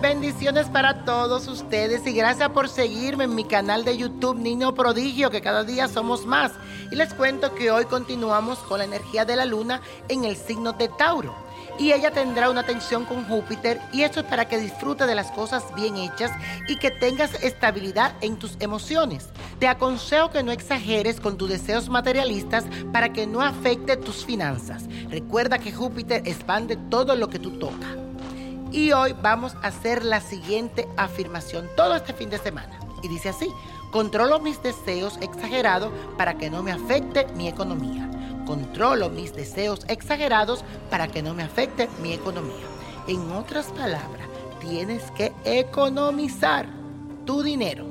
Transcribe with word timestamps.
bendiciones 0.00 0.68
para 0.68 1.04
todos 1.04 1.48
ustedes 1.48 2.06
y 2.06 2.12
gracias 2.12 2.48
por 2.50 2.68
seguirme 2.68 3.24
en 3.24 3.34
mi 3.34 3.44
canal 3.44 3.84
de 3.84 3.96
YouTube 3.96 4.38
Niño 4.38 4.74
Prodigio, 4.74 5.30
que 5.30 5.40
cada 5.40 5.64
día 5.64 5.88
somos 5.88 6.26
más. 6.26 6.52
Y 6.90 6.96
les 6.96 7.12
cuento 7.12 7.54
que 7.54 7.70
hoy 7.70 7.84
continuamos 7.86 8.58
con 8.60 8.78
la 8.78 8.84
energía 8.84 9.24
de 9.24 9.36
la 9.36 9.44
luna 9.44 9.80
en 10.08 10.24
el 10.24 10.36
signo 10.36 10.72
de 10.72 10.88
Tauro. 10.88 11.34
Y 11.78 11.92
ella 11.92 12.10
tendrá 12.10 12.50
una 12.50 12.64
tensión 12.64 13.04
con 13.04 13.24
Júpiter 13.24 13.80
y 13.92 14.02
esto 14.02 14.20
es 14.20 14.26
para 14.26 14.48
que 14.48 14.58
disfrute 14.58 15.06
de 15.06 15.14
las 15.14 15.30
cosas 15.32 15.64
bien 15.74 15.96
hechas 15.96 16.30
y 16.68 16.76
que 16.76 16.90
tengas 16.90 17.34
estabilidad 17.42 18.14
en 18.20 18.36
tus 18.36 18.56
emociones. 18.60 19.28
Te 19.58 19.68
aconsejo 19.68 20.30
que 20.30 20.42
no 20.42 20.52
exageres 20.52 21.20
con 21.20 21.36
tus 21.36 21.48
deseos 21.48 21.88
materialistas 21.88 22.64
para 22.92 23.12
que 23.12 23.26
no 23.26 23.42
afecte 23.42 23.96
tus 23.96 24.24
finanzas. 24.24 24.84
Recuerda 25.10 25.58
que 25.58 25.72
Júpiter 25.72 26.22
expande 26.24 26.76
todo 26.76 27.14
lo 27.14 27.28
que 27.28 27.38
tú 27.38 27.58
tocas. 27.58 28.05
Y 28.72 28.92
hoy 28.92 29.14
vamos 29.22 29.54
a 29.62 29.68
hacer 29.68 30.04
la 30.04 30.20
siguiente 30.20 30.88
afirmación 30.96 31.68
todo 31.76 31.94
este 31.94 32.12
fin 32.12 32.30
de 32.30 32.38
semana. 32.38 32.78
Y 33.02 33.08
dice 33.08 33.28
así, 33.28 33.48
controlo 33.92 34.40
mis 34.40 34.62
deseos 34.62 35.18
exagerados 35.20 35.90
para 36.18 36.36
que 36.36 36.50
no 36.50 36.62
me 36.62 36.72
afecte 36.72 37.26
mi 37.36 37.48
economía. 37.48 38.10
Controlo 38.44 39.08
mis 39.08 39.34
deseos 39.34 39.84
exagerados 39.88 40.64
para 40.90 41.08
que 41.08 41.22
no 41.22 41.32
me 41.32 41.44
afecte 41.44 41.88
mi 42.02 42.12
economía. 42.12 42.66
En 43.06 43.30
otras 43.30 43.66
palabras, 43.66 44.28
tienes 44.60 45.10
que 45.12 45.32
economizar 45.44 46.66
tu 47.24 47.42
dinero. 47.42 47.86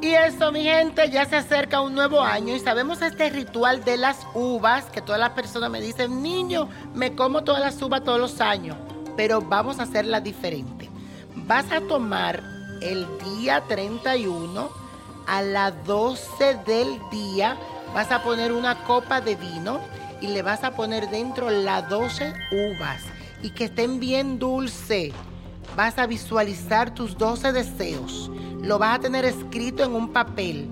Y 0.00 0.14
eso, 0.14 0.50
mi 0.50 0.64
gente, 0.64 1.10
ya 1.10 1.26
se 1.26 1.36
acerca 1.36 1.80
un 1.80 1.94
nuevo 1.94 2.22
año 2.22 2.56
y 2.56 2.58
sabemos 2.58 3.02
este 3.02 3.30
ritual 3.30 3.84
de 3.84 3.98
las 3.98 4.26
uvas, 4.34 4.86
que 4.86 5.00
todas 5.00 5.20
las 5.20 5.30
personas 5.30 5.70
me 5.70 5.80
dicen, 5.80 6.22
niño, 6.22 6.68
me 6.94 7.14
como 7.14 7.44
todas 7.44 7.60
las 7.60 7.80
uvas 7.80 8.02
todos 8.02 8.18
los 8.18 8.40
años 8.40 8.76
pero 9.16 9.40
vamos 9.40 9.78
a 9.78 9.84
hacerla 9.84 10.20
diferente. 10.20 10.88
Vas 11.46 11.70
a 11.72 11.80
tomar 11.80 12.42
el 12.80 13.06
día 13.38 13.62
31 13.68 14.70
a 15.26 15.42
las 15.42 15.86
12 15.86 16.58
del 16.66 16.98
día, 17.10 17.56
vas 17.94 18.10
a 18.10 18.22
poner 18.22 18.52
una 18.52 18.84
copa 18.84 19.20
de 19.20 19.36
vino 19.36 19.80
y 20.20 20.28
le 20.28 20.42
vas 20.42 20.64
a 20.64 20.72
poner 20.72 21.08
dentro 21.10 21.50
las 21.50 21.88
12 21.88 22.32
uvas 22.52 23.02
y 23.42 23.50
que 23.50 23.64
estén 23.64 24.00
bien 24.00 24.38
dulce. 24.38 25.12
Vas 25.76 25.98
a 25.98 26.06
visualizar 26.06 26.94
tus 26.94 27.16
12 27.16 27.52
deseos. 27.52 28.30
Lo 28.60 28.78
vas 28.78 28.98
a 28.98 29.00
tener 29.00 29.24
escrito 29.24 29.82
en 29.84 29.94
un 29.94 30.12
papel. 30.12 30.68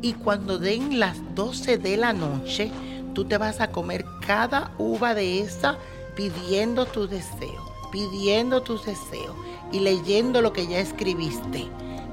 Y 0.00 0.14
cuando 0.14 0.58
den 0.58 1.00
las 1.00 1.18
12 1.34 1.76
de 1.78 1.96
la 1.96 2.12
noche, 2.12 2.70
tú 3.14 3.24
te 3.24 3.36
vas 3.36 3.60
a 3.60 3.70
comer 3.72 4.04
cada 4.26 4.70
uva 4.78 5.14
de 5.14 5.40
esa 5.40 5.76
pidiendo 6.14 6.86
tu 6.86 7.08
deseo 7.08 7.77
pidiendo 7.90 8.62
tus 8.62 8.84
deseos 8.84 9.34
y 9.72 9.80
leyendo 9.80 10.42
lo 10.42 10.52
que 10.52 10.66
ya 10.66 10.78
escribiste. 10.78 11.68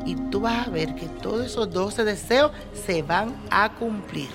Y 0.06 0.16
tú 0.30 0.42
vas 0.42 0.68
a 0.68 0.70
ver 0.72 0.96
que 0.96 1.08
todos 1.08 1.46
esos 1.46 1.72
12 1.72 2.04
deseos 2.04 2.52
se 2.86 3.02
van 3.02 3.36
a 3.50 3.74
cumplir. 3.74 4.30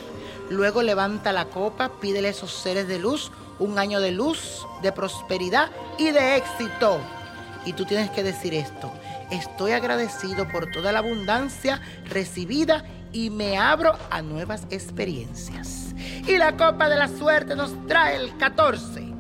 Luego 0.51 0.83
levanta 0.83 1.33
la 1.33 1.45
copa, 1.45 1.93
pídele 2.01 2.29
a 2.29 2.31
esos 2.33 2.53
seres 2.53 2.89
de 2.89 2.99
luz 2.99 3.31
un 3.61 3.79
año 3.79 4.01
de 4.01 4.11
luz, 4.11 4.67
de 4.83 4.91
prosperidad 4.91 5.71
y 5.99 6.11
de 6.11 6.37
éxito. 6.37 6.99
Y 7.65 7.75
tú 7.75 7.85
tienes 7.85 8.11
que 8.11 8.23
decir 8.23 8.55
esto. 8.55 8.91
Estoy 9.31 9.73
agradecido 9.73 10.49
por 10.49 10.71
toda 10.73 10.91
la 10.91 11.01
abundancia 11.01 11.81
recibida 12.09 12.85
y 13.13 13.31
me 13.31 13.59
abro 13.59 13.97
a 14.11 14.23
nuevas 14.23 14.67
experiencias. 14.71 15.95
Y 16.27 16.37
la 16.39 16.57
copa 16.57 16.89
de 16.89 16.97
la 16.97 17.09
suerte 17.09 17.55
nos 17.55 17.75
trae 17.87 18.17
el 18.17 18.37
14, 18.39 19.13